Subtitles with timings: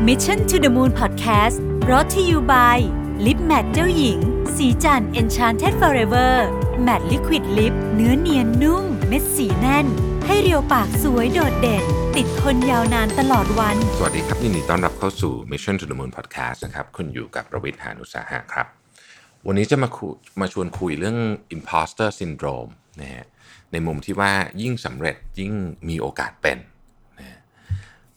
[0.00, 2.78] Mission to the Moon Podcast brought to you by
[3.24, 4.18] Lip Matte เจ้าหญิง
[4.56, 6.32] สีจัน Enchanted Forever
[6.86, 9.86] Matte Liquid Lip เนื้อเนียนนุ่ม เม็ดสีแน่น
[10.26, 11.84] ให้เรียวปากสวยโดดเด่น
[12.16, 18.66] ติดทนยาวนานตลอดวัน สวัสดีครับยินดีต้อนรับเข้าสู่ Mission to the Moon Podcast นะครับคุณอยู่กับประวิทย์หานุสาหะครับ
[19.46, 20.08] วันนี้จะมาคุ
[20.40, 21.18] มาชวนคุยเรื่อง
[21.56, 22.70] imposter syndrome
[23.00, 23.24] นะฮะ
[23.72, 24.32] ในมุมที่ว่า
[24.62, 25.52] ยิ่งสำเร็จยิ่ง
[25.88, 26.58] มีโอกาสเป็น
[27.18, 27.38] นะฮะ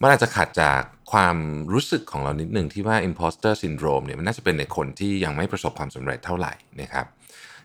[0.02, 0.82] มันอาจจะขัดจาก
[1.12, 1.38] ความ
[1.74, 7.06] รู้สึกของเรานิดหนึ่งที่ว่า imposter syndrome เนี่ยมันน่าจะเป็นในคนที่ยังไม่ประสบความสำเร็จเท่าไหร่นะครับ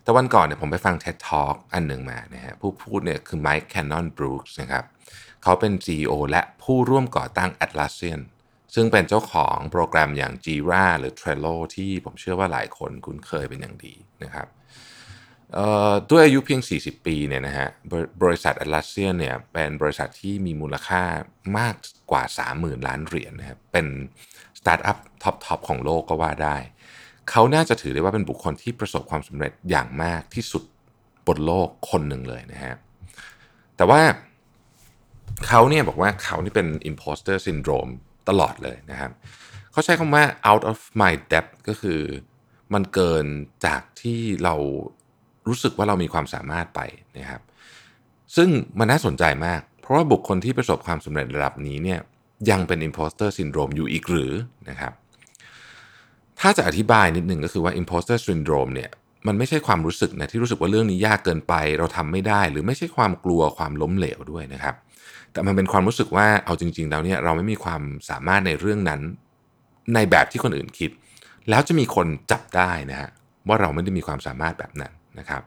[0.03, 4.85] แต่วันก่อนเนี่ยผมไปฟัง TED Talk อันหนึ่งมานะฮะผู้พูดเนี่ยคือ Mike Cannon Brooks นะครับ
[5.43, 8.21] เขาเป็น CEO และผู้ร่วมก่อตั้ง Atlassian
[8.75, 21.03] ซึ่งเป็นเจ้าของโปรแกรมอย่าง Jira หรือ Trello ที่ผมเชื่อว่าหลายคนคุ้นเคยเป็นอย่างดีนะครับเด้วยอายุเพียง 40 ปีเนี่ยนะฮะบริบริษัท Atlassian เนี่ยเป็นบริษัทที่มีมูลค่า
[21.59, 21.75] มาก
[22.11, 23.87] กว่า 30,000 ล้านเหรียญนะครับเป็น
[24.61, 26.57] สตาร์ทอัพ top ๆของโลกก็ว่าได้
[27.31, 30.63] เขาน่าจะถือได้ว่าเป็นบุคคลที่ประสบความสำเร็จอย่างมากที่สุด
[31.27, 32.75] บนโลกคนหนึ่งเลยนะฮะ
[33.77, 34.01] แต่ว่า
[35.47, 37.93] เขาเนี่ยบอกว่าเขานี่เป็น imposter syndrome
[38.29, 39.11] ตลอดเลยนะครับ
[39.73, 42.01] เขาใช้คำว่า out of my depth ก็คือ
[42.75, 43.27] มันเกิน
[43.67, 44.55] จากที่เรา
[45.49, 46.81] รู้สึกว่าเรามีความสามารถไป
[47.19, 47.41] นะครับ
[48.37, 52.01] ซึ่งมันน่าสนใจมาก เพราะว่าบุคคลที่ประสบความสำเร็จระดับนี้เนี่ย
[52.51, 54.33] ยังเป็น imposter syndrome อยู่อีกหรือ
[54.69, 54.93] นะครับ
[56.41, 58.91] ถ้าจะอธิบายนิดหนึ่งก็คือว่า imposter syndrome เนี่ย
[59.27, 64.75] มันไม่ใช่ความรู้สึกนะที่รู้สึกว่าเรื่องนี้ยากเกินไป เราทำไม่ได้ หรือไม่ใช่ความกลัวความล้มเหลวด้วยนะครับ
[65.33, 69.01] แต่มันเป็นความรู้สึกว่าเอาจริงๆแล้วเนี่ยเราไม่มีความสามารถในเรื่องนั้น
[69.95, 70.91] ในแบบที่คนอื่นคิด
[71.51, 73.11] แล้วจะมีคนจับได้นะฮะ
[73.49, 75.43] ว่าเราไม่ได้มีความสามารถแบบนั้น นะครับ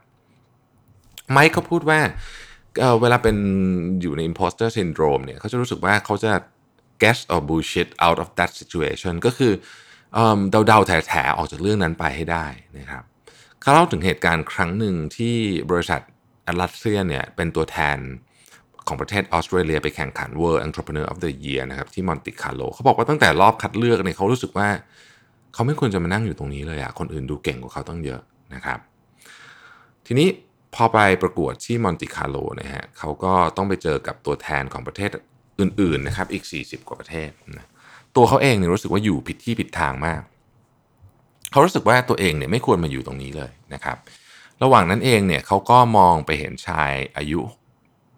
[1.32, 2.00] ไมค์เขาพูดว่า
[2.80, 3.38] เเวลาเป็น
[4.02, 6.32] อยู่ใน imposter syndrome เนี่ยเขาจะรู้สึกว่าเขาจะ
[7.02, 9.54] guess or bullshit out of that situation ก็คือ
[10.14, 12.46] เอิ่มเดาๆแถๆออกจากเรื่องนั้นไปให้ได้
[12.80, 13.04] นะครับ
[13.62, 15.36] เขาเล่าถึงเหตุการณ์ครั้งหนึ่งที่
[15.72, 16.02] บริษัท
[16.50, 17.98] Atlassian เนี่ยเป็นตัวแทน
[18.88, 24.68] ของประเทศออสเตรเลียไปแข่งขัน World Entrepreneur of the Year นะครับที่มอนติคาร์โลเขาบอกว่าตั้งแต่รอบคัดเลือกเนี่ยเขารู้สึกว่า
[25.54, 28.22] เขาไม่ควรจะมานั่งอยู่ตรงนี้เลยอะคนอื่นดูเก่งกว่าเขาต้องเยอะ
[28.54, 28.80] นะครับ
[30.08, 30.28] ทีนี้
[30.76, 35.10] พอไปประกวดที่มอนติคาร์โลนะฮะเขาก็ต้องไปเจอกับตัวแทนของประเทศ
[35.60, 37.68] อื่นๆนะครับอีก 40 กว่าประเทศนะ
[38.16, 40.22] ตัวเขาเองเนี่ยรู้สึกว่าอยู่ผิดที่ผิดทางมาก
[41.52, 43.98] เขารู้สึกว่าตัวเองเนี่ยไม่ควรมาอยู่ตรงนี้เลยนะครับ
[44.64, 47.40] ระหว่างนั้นเองเนี่ยเขาก็มองไปเห็นชายอายุ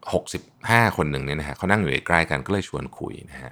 [0.09, 3.51] 65 คนหนึ่งเนี่ยนะฮะเขานั่งอยู่ใกล้กันก็เลยชวนคุยนะฮะ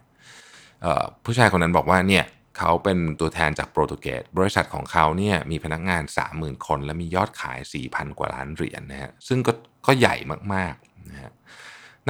[1.26, 2.24] ผู้ชายคนนั้นบอกว่าเนี่ย
[2.58, 6.04] เขาเป็นตัวแทนจากโปรตุเกสบริษัทของเขาเนี่ยมีพนักงาน
[6.34, 7.60] 30,000 คน และมียอดขาย
[7.90, 9.52] 4,000 กว่าล้านเหรียญนะฮะซึ่งก็
[9.86, 10.16] ก็ใหญ่
[10.54, 11.32] มากๆนะฮะ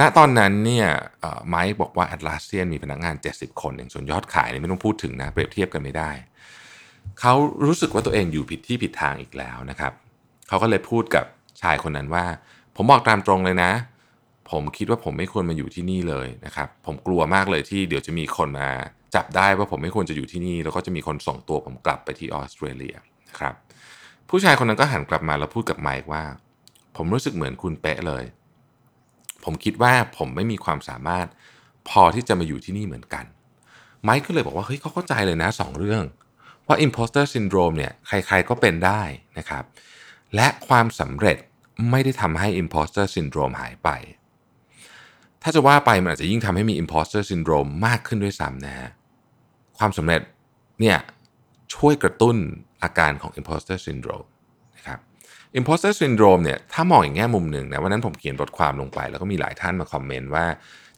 [0.16, 0.88] ตอนนั้นเนี่ย
[1.48, 6.10] ไมค์บอกว่า Atlassian มีพนักงาน 70 คนเองส่วนยอดขายเนี่ยไม่ต้องพูดถึงนะเปรียบเทียบกันไม่ได้
[7.20, 9.92] เขารู้สึกว่าตัวเองอยู่ผิดที่ผิดทางอีกแล้วนะครับ
[10.48, 11.24] เขาก็เลยพูดกับ
[11.62, 12.24] ชายคนนั้นว่า
[12.76, 13.72] ผมบอกตามตรงเลยนะ
[14.50, 18.68] ผมคิดว่าผมไม่ควรมาอยู่ที่นี่เลยนะครับผมกลัวมากเลยที่เดี๋ยวจะมีคนมา
[19.14, 22.96] จับได้ว่าผมไม่ควรจะอยู่ที่นี่ แล้วก็จะมีคนส่งตัวผมกลับไปที่ออสเตรเลีย
[23.28, 23.54] นะครับ
[24.28, 26.24] ผู้ชายคนนั้นก็หันกลับมาแล้วพูดกับไมค์ว่า
[26.96, 28.24] ผมรู้สึกเหมือนคุณเป๊ะเลย
[29.44, 31.26] ผมคิดว่าผมไม่มีความสามารถ
[31.88, 33.24] พอที่จะมาอยู่ที่นี่เหมือนกัน
[34.02, 36.04] ไมค์ก็เลยบอกว่าเฮ้ยเขาเข้าใจเลยนะสองเรื่อง
[36.66, 39.02] ว่า imposter syndrome เนี่ยใครๆก็เป็นได้
[39.38, 39.64] นะครับ
[40.34, 41.36] และความสำเร็จ
[41.90, 43.88] ไม่ได้ทำให้ imposter syndrome หายไป
[45.42, 48.90] ถ้าจะว่าไปมันอาจจะยิ่งทำให้มี imposter syndrome มากขึ้นด้วยซ้ำนะฮะ
[49.78, 50.22] ความสำเร็จ
[50.80, 50.98] เนี่ย
[51.74, 52.36] ช่วยกระตุ้น
[52.82, 54.28] อาการของ imposter syndrome
[54.76, 54.98] นะครับ
[55.58, 60.46] imposter syndrome เนี่ยถ้ามองอีกแง่มุมหนึ่งนะวันนั้นผมเขียนบทความลงไป แล้วก็มีหลายท่านมาคอมเมนต์ว่า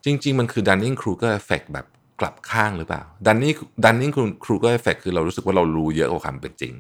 [0.05, 1.87] จริง ๆ มันคือ Dunning Kruger effect แบบ
[2.21, 4.13] กลับข้างหรือเปล่า Dunning Dunning
[4.45, 6.73] Kruger effect คือเรารู้สึกว่าเรารู้เยอะกว่าความเป็นจริง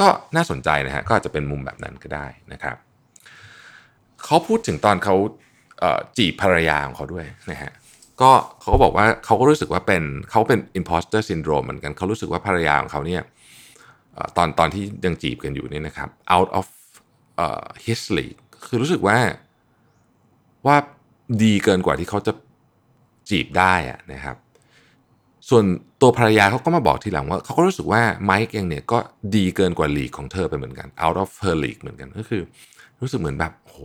[0.04, 0.06] ็
[0.36, 2.76] น่าสนใจนะฮะก็อาจจะเป็นมุมแบบนั้นก็ได้นะครับ
[4.24, 5.16] เขาพูดถึงตอนเขา
[6.18, 7.72] จีบภรรยาของเขาด้วยนะฮะ
[8.20, 8.30] ก็
[8.60, 13.22] เขาก็บอกว่าเขาก็รู้สึกว่าเป็นเขาเป็น imposter syndrome เหมือนกันเขารู้สึกว่าภรรยาของเขาเนี่ย
[14.36, 16.66] ตอนตอนที่ยังจีบกันอยู่เนี่ยนะครับ out of
[17.36, 19.18] เอ่อ his league คือรู้สึกว่า
[20.66, 20.76] ว่า
[21.42, 22.32] ดีเกินกว่าที่เขาจะ
[23.30, 24.36] จีบได้อะนะครับ
[25.48, 25.64] ส่วน
[26.00, 28.98] ตัวภรรยาเขาก็มาบอกทีหลังว่าเขาก็รู้สึกว่าไมค์เองเนี่ยก็
[29.34, 32.42] ดีเกินกว่าลีกของเธอไปเหมือนกัน out of her league เหมือนกันก็คือ
[33.00, 33.76] รู้สึกเหมือนแบบโห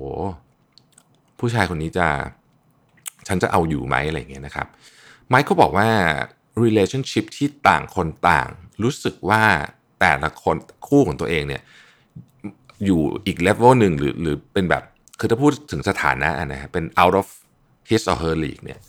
[1.39, 2.07] ผู้ชายคนนี้จะ
[3.27, 4.68] ฉันจะเอาอยู่ไหมอะไรเงี้ยนะครับ
[5.27, 5.89] ไมค์เขาบอกว่า
[6.63, 8.50] relationship ที่ต่างคนต่าง
[8.83, 9.44] รู้สึกว่า
[10.00, 10.56] แต่ละคน
[10.88, 11.62] คู่ของตัวเองเนี่ย
[12.86, 14.83] อยู่อีกเลเวลหนึ่งหรือหรือเป็นแบบ
[15.19, 17.27] คือถ้าพูดถึงสถานะนะฮะเป็น out of
[17.89, 18.80] his or her league เนี่ย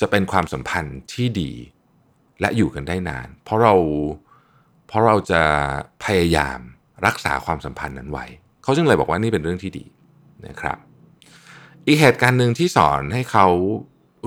[0.00, 1.52] จะเป็นความสัมพันธ์ที่ดี
[2.40, 3.74] และอยู่กันได้นาน เพราะเรา
[4.88, 5.42] เพราะเราจะ
[6.04, 6.58] พยายาม
[7.06, 8.26] รักษาความสัมพันธ์นั้นไว้
[8.62, 9.84] เขาจึงเลยบอกว่านี่เป็นเรื่องที่ดี
[10.46, 10.78] นะครับ
[11.86, 13.46] อีกเหตุการณ์หนึ่งที่สอนให้เขา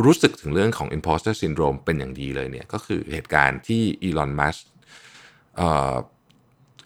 [0.05, 4.55] รู้สึกถึงเรื่องของ imposter syndrome เป็นอย่างดีเลยเนี่ยก็คือเหตุการณ์ที่อีลอนมัส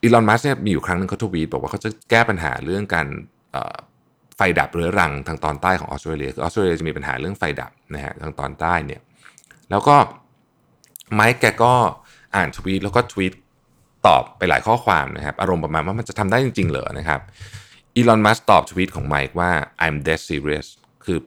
[0.04, 3.08] อีลอนมัสเนี่ยมีอยู่ครั้งหนึ่งเขาทวีตบอกว่าเขาจะแก้ปัญหาเรื่องการ
[4.36, 9.02] ไฟดับเรื้อรังทางตอนใต้ของออสเตรเลียคือออสเตรเลียจะมีปัญหาเรื่องไฟดับนะฮะทางตอนใต้เนี่ย
[9.70, 9.96] แล้วก็
[11.14, 11.74] ไมค์แกก็
[12.36, 13.34] อ่านทวีตแล้วก็ทวีต
[14.08, 17.22] ตอบไปหลายข้อความนะครับ อารมณ์ประมาณว่ามันจะทำได้จริงๆเหรอนะครับ
[17.98, 19.52] อีลอนมัสตอบทวีตของไมค์ว่า
[19.86, 20.68] I'm dead serious
[21.06, 21.18] คือ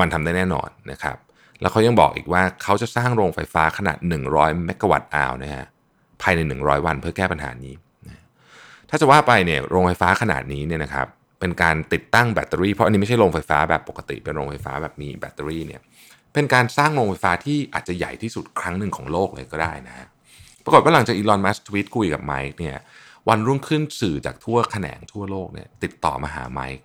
[0.00, 1.16] มันทำได้แน่นอนนะครับ
[1.60, 3.98] แล้วเขายังบอกอีกว่าเขาจะสร้างโรงไฟฟ้าขนาด
[4.30, 5.66] 100 เมกะวัตต์อาวนะฮะ
[6.22, 7.74] ภายใน 100 วันเพื่อแก้ปัญหานี้
[8.90, 11.06] ถ้าจะว่าไปเนี่ยโรงไฟฟ้าขนาดนี้เนี่ยนะครับ
[11.40, 15.80] เป็นการติดตั้งแบตเตอรี่เพราะอันนี้ไม่ใช่โรงไฟฟ้าแบบปกติเป็นโรงไฟฟ้าแบบมีแบตเตอรี่เนี่ย
[16.32, 20.06] เป็นการสร้างโรงไฟฟ้าที่อาจจะใหญ่ที่สุดครั้งหนึ่งของโลกเลยก็ได้นะฮะ
[20.64, 22.76] ปรากฏว่าหลังจากอีลอนมัสทวีตคุยกับไมค์เนี่ย
[23.28, 26.80] วันรุ่งขึ้นสื่อจากทั่วแขนงทั่วโลกเนี่ยติดต่อมาหาไมค์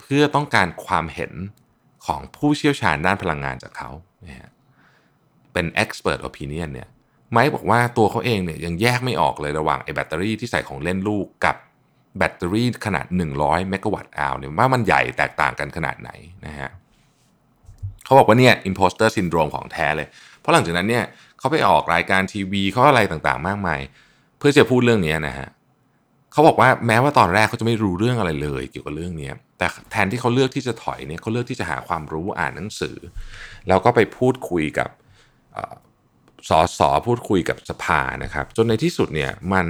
[0.00, 1.32] เพื่อต้องการความเห็น
[2.06, 3.90] ของผู้เชี่ยวชาญด้านพลังงานจากเขา
[4.26, 4.50] นะฮะ
[5.52, 6.88] เป็น expert opinion เนี่ย
[7.32, 11.56] ไมค์บอกว่าตัวเขาเองเนี่ยยังแยกไม่ออกเลยระหว่างไอ้แบตเตอรี่ที่ใส่ของเล่นลูกกับ
[12.18, 13.06] แบตเตอรี่ขนาด
[13.38, 16.10] 100 เมกะวัตต์อาวเนี่ยว่ามันใหญ่แตกต่างกันขนาดไหน
[16.46, 16.70] นะฮะ
[18.04, 20.08] เขาบอกว่าเนี่ย imposter syndrome ของแท้เลย
[20.40, 21.04] เพราะหลังจากนั้นเนี่ย
[21.38, 23.80] เขาไปออกรายการทีวีเขาอะไรต่างๆ มากมาย
[24.38, 25.48] เพื่อจะพูดเรื่องนี้นะฮะ
[26.38, 32.96] เขาบอกว่าแม้ว่าตอนแรกเขาจะไม่รู้เรื่องอะไรเลย เกี่ยวกับเรื่องนี้แต่แทนที่เขาเลือกที่จะถอยเนี่ยเขาเลือกที่จะหาความรู้อ่านหนังสือ
[33.68, 34.90] แล้วก็ไปพูดคุยกับ
[36.48, 39.68] สอสอพูดคุยกับสภานะครับ จนในที่สุดเนี่ยมัน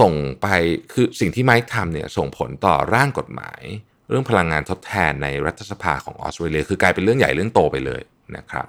[0.00, 0.12] ส่ง
[0.42, 0.46] ไป
[0.92, 3.62] คือสิ่งที่ไมค์ทำเนี่ยส่งผลต่อร่างกฎหมาย
[4.08, 8.02] เรื่องพลังงานทดแทนในรัฐสภาของออสเตรเลียคือกลายเป็นเรื่องใหญ่เรื่องโตไปเลย
[8.36, 8.66] นะครับ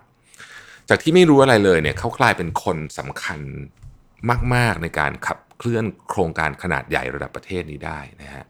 [0.90, 3.40] จากที่ไม่รู้อะไรเลยเนี่ยเขากลายเป็นคนสำคัญ
[4.54, 8.46] มาก ๆ ในการขับ เคลื่อนโครงการขนาดใหญ่ระดับประเทศนี้ได้นะฮะ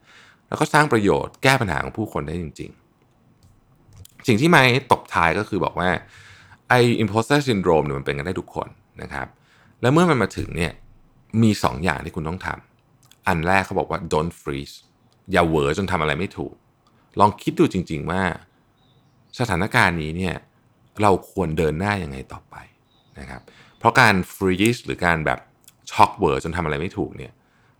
[0.47, 2.71] แล้วก็สร้างประโยชน์แก้ปัญหาของผู้คนได้จริง
[3.49, 5.89] ๆ สิ่งที่ไมค์ตบท้ายก็คือบอกว่า
[6.69, 8.69] ไอ้ imposter syndrome เนี่ยมันเป็นกันได้ทุกคน
[9.01, 9.27] นะครับ
[9.81, 10.71] แล้วเมื่อมันมาถึงเนี่ย
[11.41, 14.75] มี2ออย่างที่คุณต้องทำอันแรกเขาบอกว่า don't freeze
[15.31, 16.53] อย่าเหวอจนทำอะไรไม่ถูก
[17.19, 18.21] ลองคิดดูจริง ๆว่า
[19.39, 20.35] สถานการณ์นี้เนี่ย
[21.01, 22.55] เราควรเดินหน้ายังไงต่อไป
[23.19, 23.41] นะครับ
[23.77, 25.39] เพราะการ freeze หรือการแบบ
[25.91, 27.31] ช็อกเวอร์จนทำอะไรไม่ถูกเนี่ย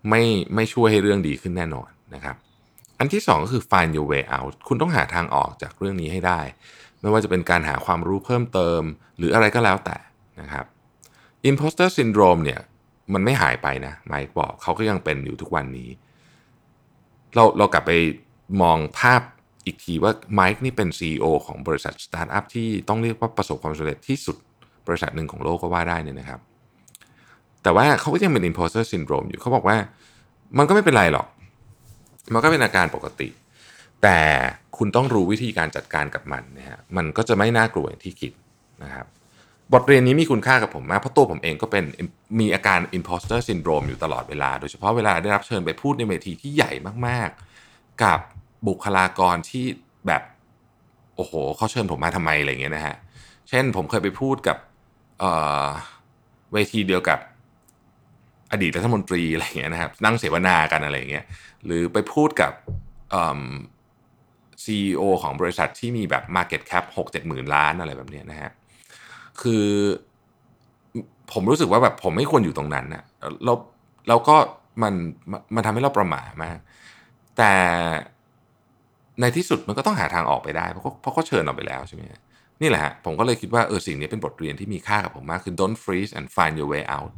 [0.09, 0.23] ไม่
[0.55, 2.35] ไม่ช่วยให้เรื่องดีขึ้นแน่นอนนะครับ
[2.99, 6.41] อันที่ 2 ก็คือ find your way out คุณต้องหาทางออกจากเรื่องนี้ให้ได้
[7.01, 8.81] ไม่ว่าจะเป็นการหาความรู้เพิ่มเติม
[9.17, 9.97] หรืออะไรก็แล้วแต่
[10.41, 10.65] นะครับ
[11.49, 12.59] imposter syndrome เนี่ย
[13.13, 15.89] มันไม่หายไปนะไมค์บอกเขาก็ยังเป็นอยู่ทุกวันนี้
[17.35, 17.91] เราเรากลับไป
[18.61, 19.21] มองภาพ
[19.65, 24.37] อีกทีว่าไมค์นี่เป็น CEO ของบริษัทสตาร์ทอัพที่ต้องเรียกว่าประสบความสำเร็จที่สุด
[24.87, 26.39] บริษัทหนึ่งของโลกก็ว่าได้เนี่ยนะครับ
[27.67, 29.77] แต่ว่าเขาก็ยังเป็น imposter syndrome อยู่เขาบอกว่า
[30.57, 31.27] มันก็ไม่เป็นไรหรอก
[32.33, 33.29] มันก็เป็นอาการปกติ
[34.03, 34.19] แต่
[34.77, 38.31] คุณต้องรู้วิธีการจัดการกับมันนะฮะมันก็จะไม่น่ากลัวอย่างที่คิด
[38.83, 39.05] นะครับ
[39.73, 41.83] บทเรียนนี้มีคุณค่ากับผมมากเพราะตัวผมเองก็เป็น
[42.39, 46.71] มีอาการ imposter syndrome อยู่ตลอดเวลา โดยเฉพาะเวลาได้รับเชิญไปพูดในเวทีที่ใหญ่
[47.07, 48.19] มากๆ กับ
[48.67, 49.65] บุคลากรที่
[50.07, 50.21] แบบ
[51.15, 52.95] โอ้โหเขาเชิญผมมาทำไมอะไรเงี้ยนะฮะ
[53.49, 54.57] เช่นผมเคยไปพูดกับ
[55.19, 57.19] เเวทีเดียวกับ
[58.51, 61.25] อดีตรัฐมนตรีอะไรเงี้ยนะครับนั่งเสวนากันอะไรเงี้ย
[61.65, 62.53] หรือไปพูดกับ
[64.63, 68.51] ซีอีของบริษัทที่มีแบบ Market Cap 6 7หมื่นล้านอะไรแบบนี้นะฮะ
[69.41, 69.65] คือ
[71.31, 73.03] ผมรู้สึกว่าแบบผมไม่ควรอยู่ตรงนั้นนะ
[73.45, 73.57] แล้ว
[74.07, 74.35] แล้วก็
[74.83, 74.93] มัน
[75.55, 76.57] มันทำให้เราประหม่ามาก
[77.37, 77.53] แต่
[79.21, 82.03] ในที่สุดมันก็ต้องหาทางออกไปได้ เพราะเพราะเขาเชิญเราไปแล้วใช่ไหม
[82.61, 87.11] นี่แหละฮะผมก็เลยคิดว่าเออสิ่งนี้เป็นบทเรียนที่มีค่ากับผมมากคือ don't freeze and find your way out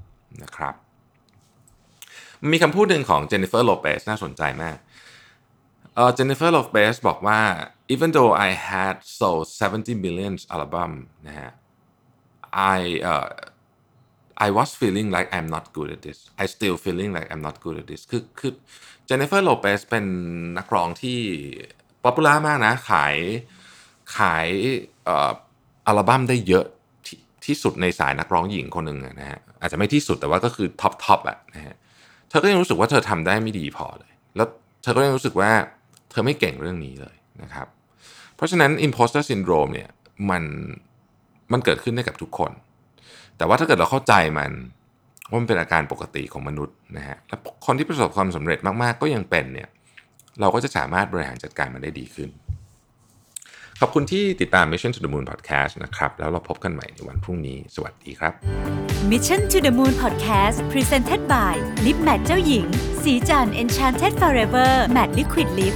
[0.44, 0.76] นะครับ
[2.52, 4.78] มีคำพูดหนึ่งของเจนนิเฟอร์โลเปสน่าสนใจมาก
[5.96, 7.40] เออเจนนิเฟอร์โลเปสบอกว่า
[7.94, 10.92] even though I had sold 70 million album
[11.28, 11.52] นะฮะ
[12.76, 12.80] I
[13.12, 13.28] uh,
[14.46, 17.56] I was feeling like I'm not good at this I still feeling like I'm not
[17.64, 18.54] good at this คือคือ
[19.06, 20.06] เจนนิเฟอร์โลเปสเป็น
[20.58, 21.20] นักร้องที่
[22.04, 23.16] popular มากนะ ขาย
[24.18, 24.48] ขาย
[25.88, 26.66] อัลบั้มได้เยอะ
[27.06, 27.08] ท
[27.46, 34.48] ที่สุดในสายนักร้องหญิงคนหนึ่งนะฮะอาจจะไม่ที่สุดแต่ว่าก็คือ top top อะนะฮะเเธอก็ยังรู้สึกว่าเธอทำได้ไม่ดีพอเลย แล้ว
[34.84, 35.52] เธอก็ยังรู้สึกว่า
[36.12, 37.68] เธอไม่เก่งเรื่องนี้เลยนะครับ
[38.36, 39.90] เพราะฉะนั้น imposter syndrome เนี่ย
[40.30, 40.44] มัน
[41.52, 42.52] มันเกิดขึ้นได้กับทุกคน
[43.38, 44.52] แต่ว่าถ้าเกิดเราเข้าใจมัน
[45.30, 49.70] ว่ามันเป็นอาการปกติของมนุษย์นะฮะ และคนที่ประสบความสำเร็จมากๆก็ยังเป็นเนี่ย
[50.42, 52.30] เราก็จะสามารถบริหารจัดการมันได้ดีขึ้น
[53.82, 58.34] ขอบคุณที่ติดตาม Mission to the Moon Podcast นะครับ แล้วเราพบกันใหม่ในวันพรุ่งนี้ สวัสดีครับ
[59.12, 61.54] Mission to the Moon Podcast Presented by
[61.86, 62.66] Lip Matte เจ้าหญิง
[63.04, 65.76] สีจัน Enchanted Forever Matte Liquid Lip